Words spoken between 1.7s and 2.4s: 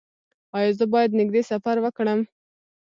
وکړم؟